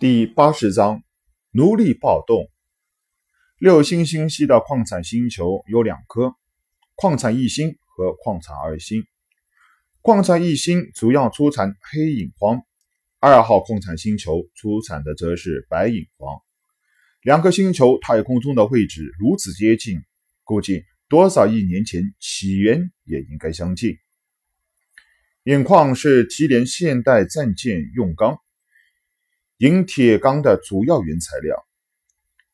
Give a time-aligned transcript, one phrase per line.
[0.00, 1.02] 第八十章
[1.50, 2.48] 奴隶暴动。
[3.58, 6.36] 六星星系的矿产星球有两颗：
[6.94, 9.04] 矿产一星和矿产二星。
[10.00, 12.62] 矿产一星主要出产黑影黄，
[13.18, 16.38] 二号矿产星球出产的则是白影黄。
[17.22, 20.00] 两个星球太空中的位置如此接近，
[20.44, 23.96] 估计多少亿年前起源也应该相近。
[25.42, 28.38] 影矿是提炼现代战舰用钢。
[29.58, 31.66] 银铁钢的主要原材料，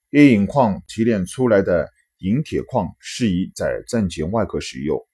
[0.08, 5.06] 夜影矿提炼出来的银铁矿适宜在战舰外壳使用，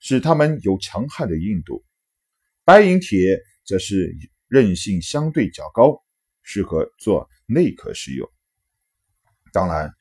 [0.00, 1.84] 使它们有强悍的硬度。
[2.64, 4.16] 白银铁则是
[4.48, 6.02] 韧性相对较高，
[6.40, 8.26] 适合做内壳使用。
[9.52, 9.92] 当然，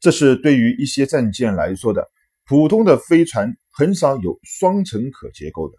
[0.00, 2.10] 这是对于一些战舰来说的，
[2.44, 5.78] 普通的飞船很少有双层壳结构的。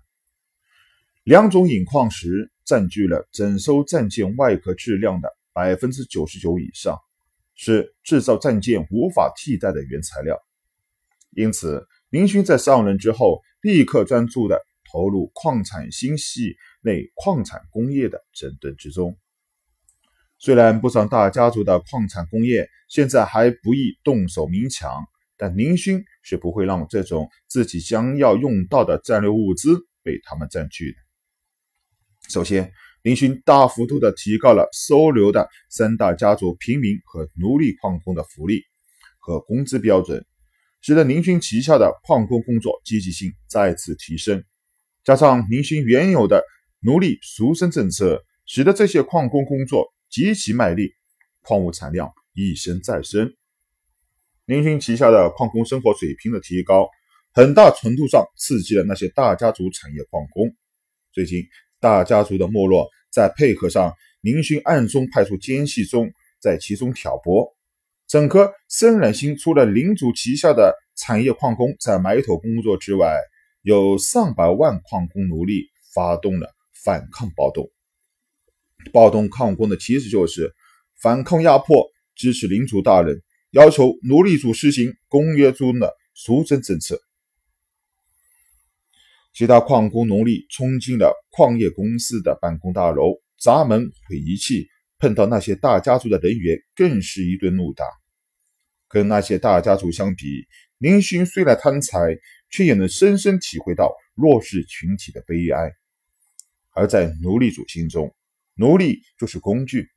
[1.25, 2.53] 两种银矿石。
[2.67, 6.99] 占据了整艘战舰外壳质量的百分之九十九以上，
[7.55, 10.37] 是制造战舰无法替代的原材料。
[11.31, 19.17] 因此，林勋在上任之后，立刻专注的投入矿产星系内矿产工业的整顿之中。
[20.37, 24.91] 虽然不少大家族的矿产工业现在还不易动手明抢，
[25.37, 31.06] 但林勋是不会让这种自己将要用到的战略物资被他们占据的。
[32.29, 38.63] 首先，林勋大幅度地提高了收留的三大家族平民和奴隶矿工的福利
[39.17, 40.25] 和工资标准，
[40.81, 44.43] 使得林勋旗下的矿工工作积极性再次提升。
[45.05, 46.43] 加上林勋原有的
[46.81, 50.91] 奴隶赎身政策，使得这些矿工工作极其卖力，
[51.43, 53.33] 矿物产量一升再升。
[54.45, 56.89] 林勋旗下的矿工生活水平的提高，
[57.33, 60.53] 很大程度上刺激了那些大家族产业矿工。
[61.13, 61.45] 最近。
[61.79, 67.55] 大家族的没落，再配合上宁勋暗中派出奸细中在其中挑拨，
[68.07, 73.17] 整颗深蓝星除了领主旗下的产业矿工在埋头工作之外，
[73.61, 77.69] 有上百万矿工奴隶发动了反抗暴动。
[78.93, 80.53] 暴动矿工的其实就是
[81.01, 83.21] 反抗压迫，支持领主大人，
[83.51, 86.99] 要求奴隶主实行公约中的赎身政策。
[89.37, 94.67] 其他矿工奴隶冲进了矿业公司的办公大楼，砸门毁仪器，
[94.97, 97.85] 碰到那些大家族的人员，更是一顿怒打。
[98.89, 100.47] 跟那些大家族相比，
[100.79, 102.17] 林勋虽然贪财，
[102.49, 105.71] 却也能深深体会到弱势群体的悲哀。
[106.73, 108.15] 而在奴隶主心中，
[108.55, 109.87] 奴隶就是工具，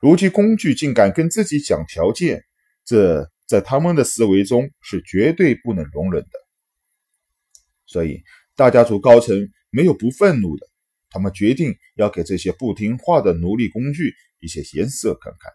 [0.00, 2.44] 如今工具竟敢跟自己讲条件，
[2.84, 6.30] 这在他们的思维中是绝对不能容忍的。
[7.84, 8.22] 所以。
[8.56, 9.36] 大家族高层
[9.70, 10.66] 没有不愤怒的，
[11.10, 15.52] 他们决定要给这些不听话的奴隶工具一些颜色看看。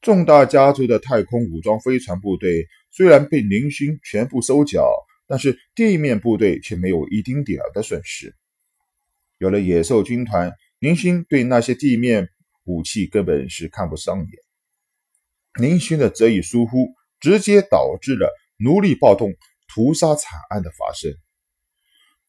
[0.00, 4.90] 众大家族的太空武装飞船部队虽然被林勋全部收缴，
[5.28, 8.34] 但是地面部队却没有一丁点儿的损失。
[9.38, 12.30] 有了野兽军团，林勋对那些地面
[12.64, 14.28] 武器根本是看不上眼。
[15.60, 19.32] 林勋的这一疏忽，直接导致了奴隶暴动、
[19.68, 21.12] 屠杀惨案的发生。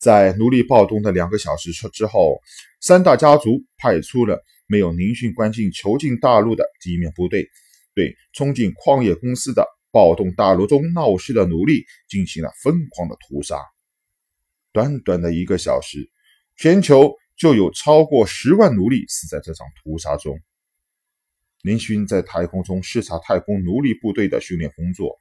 [0.01, 2.41] 在奴隶暴动的两个小时之后，
[2.79, 7.47] 三大家族派出了没有宁勋关进囚禁大陆的地面部队，
[7.93, 13.57] 对冲进矿业公司的暴动大楼中闹事的奴隶进行了疯狂的屠杀。
[14.71, 16.09] 短短的一个小时，
[16.57, 20.39] 全球就有超过十万奴隶死在这场屠杀中。
[21.61, 25.19] 林勋在太空中视察太空奴隶部队的训练工作，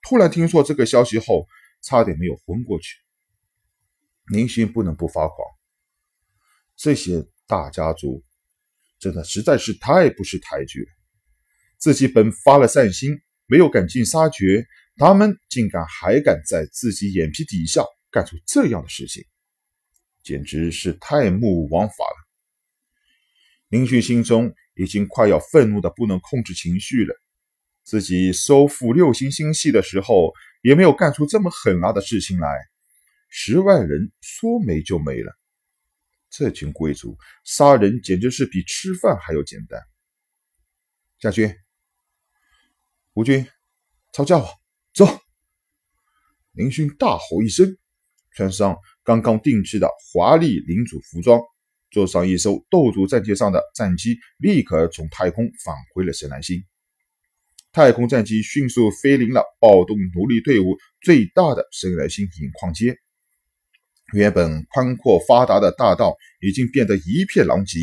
[0.00, 1.46] 突然听说这个消息后，
[1.82, 2.96] 差点没有昏过去。
[4.26, 5.36] 林勋不能不发狂，
[6.76, 8.22] 这些大家族
[8.98, 10.88] 真的实在是太不识抬举了。
[11.76, 14.64] 自己本发了善心，没有赶尽杀绝，
[14.96, 19.24] 他们竟敢还敢在自己眼皮底下干出这样的事情，
[20.22, 22.28] 简直是太目无王法了。
[23.68, 27.14] 林勋心中已经快要愤怒的不能控制情绪了。
[27.82, 30.32] 自己收复六星星系的时候，
[30.62, 32.48] 也没有干出这么狠辣的事情来。
[33.34, 35.32] 十万人说没就没了，
[36.28, 39.80] 这群贵族杀人简直是比吃饭还要简单。
[41.18, 41.50] 夏军，
[43.14, 43.48] 吴军，
[44.12, 44.52] 抄家伙，
[44.92, 45.06] 走！
[46.52, 47.74] 林勋大吼一声，
[48.32, 51.40] 穿上刚刚定制的华丽领主服装，
[51.90, 56.62] 坐上一艘斗族战舰上的战机，立刻从太空返回了神南星。
[57.72, 62.98] 太空战机迅速飞临了暴动奴隶队伍最大的神南星引矿街。
[64.12, 67.78] 原本宽阔发达的大道已经变得一片狼藉，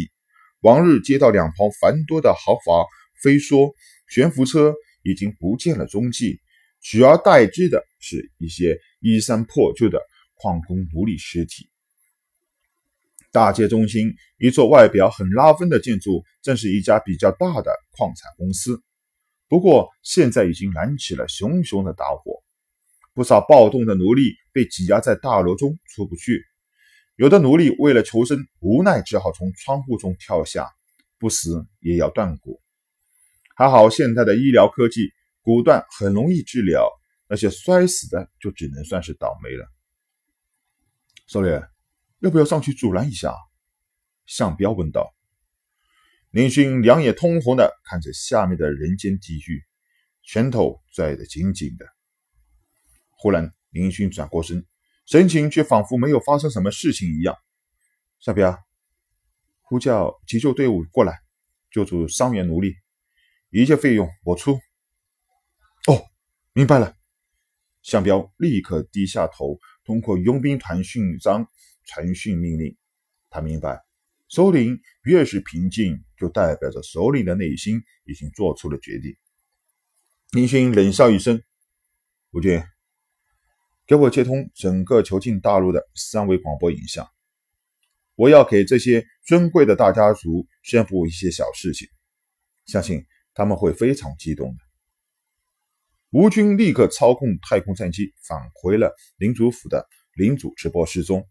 [0.62, 2.86] 往日街道两旁繁多的豪华
[3.24, 3.74] 飞梭、
[4.08, 4.74] 悬浮车
[5.04, 6.40] 已经不见了踪迹，
[6.82, 10.00] 取而代之的是一些衣衫破旧的
[10.36, 11.70] 矿工奴隶尸体。
[13.32, 18.82] 大街中心一座外表很拉风的建筑，正是一家比较大的矿产公司。
[19.48, 22.44] 不过现在已经燃起了熊熊的大火，
[23.20, 26.46] 不少暴动的奴隶被挤压在大楼中出不去，
[27.18, 30.70] 有的奴隶为了求生，无奈只好从窗户中跳下，
[31.18, 32.62] 不死也要断骨。
[33.58, 35.12] 还好现在的医疗科技，
[35.42, 36.90] 骨断很容易治疗，
[37.28, 39.68] 那些摔死的就只能算是倒霉了。
[41.28, 41.62] 少爷。
[42.20, 43.36] 要不要上去阻拦一下？
[44.28, 45.14] 向彪问道。
[46.32, 49.62] 林勋两眼通红的看着下面的人间地狱，
[50.24, 51.86] 拳头拽得紧紧的。
[53.22, 54.66] 忽然，林勋转过身，
[55.06, 57.36] 神情却仿佛没有发生什么事情一样。
[58.20, 58.58] 向彪，
[59.62, 61.20] 呼叫急救队伍过来，
[61.70, 62.76] 救助伤员奴隶，
[63.50, 64.54] 一切费用我出。
[65.88, 66.06] 哦，
[66.54, 66.96] 明白了。
[67.82, 71.48] 向彪立刻低下头，通过佣兵团勋章。
[71.92, 72.78] 传讯命令，
[73.32, 73.84] 他明白，
[74.28, 79.18] 首领越是平静，就代表着首领的内心已经做出了决定。
[80.34, 81.42] 林勋冷笑一声
[82.30, 82.62] ：“吴军，
[83.90, 87.10] 给我接通整个囚禁大陆的三维广播影像，
[88.14, 91.88] 我要给这些尊贵的大家族宣布一些小事情，
[92.68, 93.04] 相信
[93.34, 94.58] 他们会非常激动的。”
[96.12, 101.28] 吴军立刻操控太空战机返回了领主府的领主直播室中。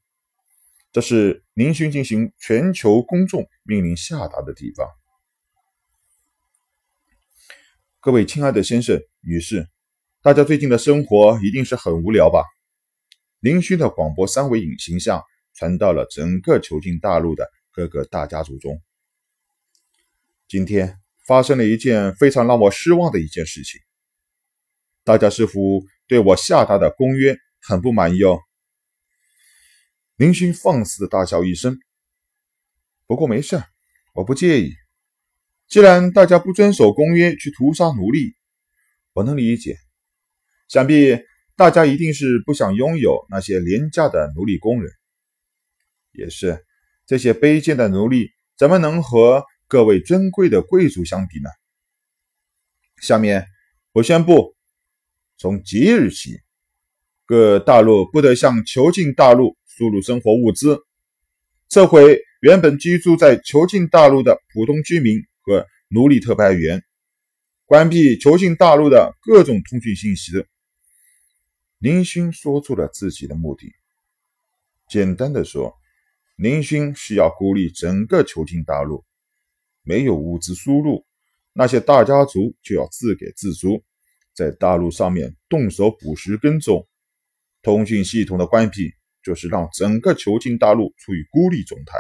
[0.91, 4.89] 这是林勋进行全球公众命令下达的地方。
[8.01, 9.69] 各位亲爱的先生、女士，
[10.29, 12.45] 大家最近的生活一定是很无聊吧？
[13.41, 15.23] 林勋的广播三维影形象
[15.55, 18.79] 传到了整个囚禁大陆的各个大家族中。
[20.47, 23.81] 今天发生了一件非常让我失望的一件事情，
[25.03, 28.39] 大家似乎对我下达的公约很不满意哦。
[30.17, 31.81] 林勋放肆的大笑一声。
[33.07, 33.63] 不过没事，
[34.13, 34.75] 我不介意。
[35.69, 38.35] 既然大家不遵守公约去屠杀奴隶，
[39.15, 39.79] 我能理解。
[40.69, 41.19] 想必
[41.57, 44.93] 大家一定是不想拥有那些廉价的奴隶工人。
[46.13, 46.65] 也是，
[47.07, 51.51] 这些卑贱的奴隶怎么能和各位尊贵的贵族相比呢？
[53.01, 53.47] 下面
[53.93, 54.55] 我宣布，
[55.37, 56.39] 从即日起，
[57.27, 59.57] 各大陆不得向囚禁大陆。
[59.79, 60.77] 输入生活物资，
[61.69, 66.83] 撤回原本居住在囚禁大陆的普通居民和奴隶特派员，
[67.65, 70.33] 关闭囚禁大陆的各种通讯信息。
[71.79, 73.73] 林勋说出了自己的目的。
[74.89, 75.75] 简单的说，
[76.37, 79.05] 林勋需要孤立整个囚禁大陆，
[79.83, 81.07] 没有物资输入，
[81.53, 83.83] 那些大家族就要自给自足，
[84.35, 86.87] 在大陆上面动手捕食耕种，
[87.63, 88.93] 通讯系统的关闭。
[89.21, 91.99] 就是让整个囚禁大陆处于孤立状态，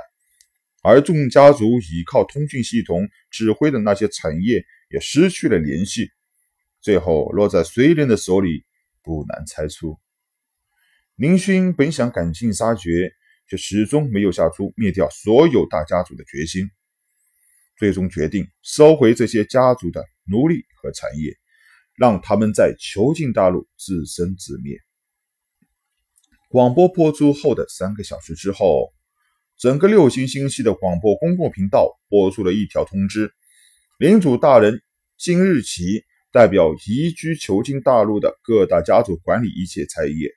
[0.82, 6.10] 而众家族依靠通讯系统指挥的那些产业也失去了联系，
[6.80, 8.64] 最后落在谁人的手里，
[9.08, 9.98] 不难猜出。
[11.14, 13.10] 林勋本想赶尽杀绝，
[13.48, 16.68] 却始终没有下出灭掉所有大家族的决心，
[17.78, 21.34] 最终决定收回这些家族的奴隶和产业，
[21.96, 24.76] 让他们在囚禁大陆自生自灭。
[26.50, 28.92] 广播播出后的三个小时之后，
[29.56, 33.32] 整个六星星系的广播公共频道播出了一条通知：
[33.98, 34.82] 领主大人
[35.16, 40.30] 今日起代表移居囚禁大陆的各大家族管理一切产业，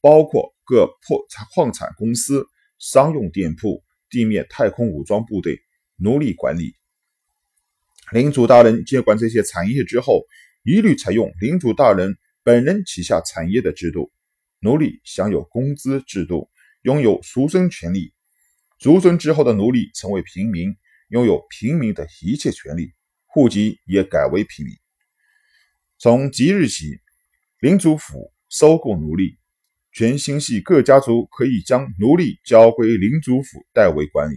[0.00, 2.46] 包括各破矿产公司、
[2.78, 5.60] 商用店铺、地面太空武装部队、
[5.96, 6.74] 奴隶管理。
[8.10, 10.22] 领主大人接管这些产业之后，
[10.62, 14.10] 一律采用领主大人本人旗下产业的制度。
[14.60, 16.48] 奴隶享有工资制度，
[16.82, 18.14] 拥有赎身权利；
[18.78, 20.74] 赎身之后的奴隶成为平民，
[21.10, 22.94] 拥有平民的一切权利，
[23.26, 24.74] 户籍也改为平民。
[25.98, 27.00] 从即日起，
[27.60, 29.38] 领主府收购奴隶，
[29.92, 34.36] 全星系各家族可以将奴隶交归领主府代为管理。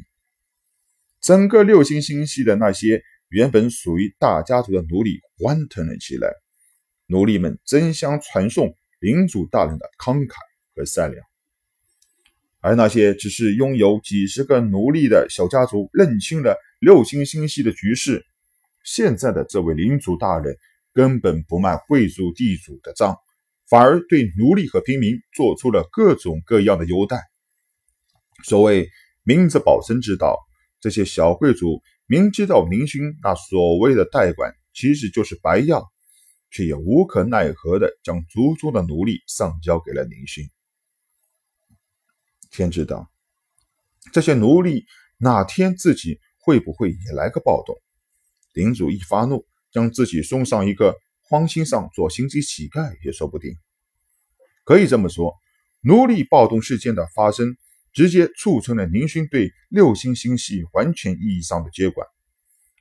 [1.21, 6.27] 整个六星星系的那些原本属于大家族的奴隶欢腾了起来，
[7.07, 8.75] 奴隶们争相传颂。
[8.99, 10.35] 领主大人的慷慨
[10.75, 11.25] 和善良，
[12.59, 18.23] 而那些只是拥有几十个奴隶的小家族认清了六星星系的局势。
[18.83, 20.55] 现在的这位领主大人
[20.93, 23.17] 根本不卖贵族地主的账，
[23.67, 27.21] 反而对奴隶和平民做出了各种各样的优待。
[28.43, 28.89] 所谓
[29.23, 30.39] 明哲保身之道，
[30.79, 35.91] 这些小贵族明知道宁勋那所谓的代管其实就是白药，
[36.49, 40.49] 却也无可奈何的将族中的奴隶上交给了宁勋。
[42.49, 43.09] 天知道，
[44.11, 44.85] 这些奴隶
[45.17, 47.75] 哪天自己会不会也来个暴动？
[48.53, 53.55] 领主一发怒，将自己送上一个荒心上做心机乞丐也说不定。
[54.63, 55.33] 可以这么说，
[55.81, 57.57] 奴隶暴动事件的发生，
[57.93, 62.07] 直接促成了宁勋对六星星系完全意义上的接管。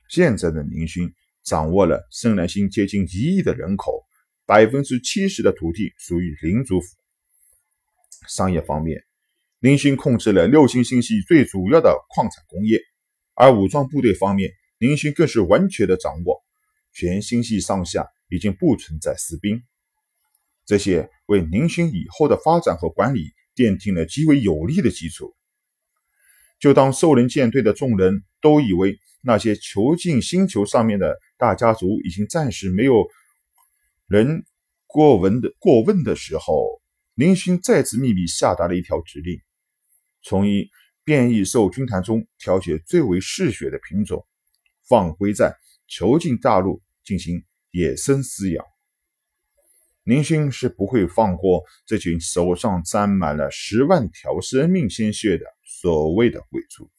[0.09, 1.11] 现在的宁勋
[1.43, 4.03] 掌握了深蓝星接近一亿的人口，
[4.45, 6.87] 百分之七十的土地属于领主府。
[8.27, 9.03] 商业方面，
[9.59, 12.79] 林勋控制了六星星系最主要的矿产工业，
[13.33, 16.40] 而武装部队方面，林勋更是完全的掌握，
[16.93, 19.63] 全星系上下已经不存在士兵，
[20.65, 25.35] 这些为宁勋以后的发展和管理奠定了极为有利的基础。
[26.59, 33.07] 就当兽人舰队的众人都以为那些囚禁星球上面的大家族已经暂时没有
[34.07, 34.45] 人
[34.85, 36.81] 过问的过问的时候，
[37.15, 39.39] 林勋再次秘密下达了一条指令。
[40.21, 40.69] 从一
[41.03, 44.25] 变异兽军团中挑选最为嗜血的品种，
[44.87, 45.57] 放归在
[45.91, 48.63] 囚禁大陆进行野生饲养。
[50.05, 56.89] 林勋是不会放过这群手上沾满了十万条生命鲜血的所谓的鬼畜。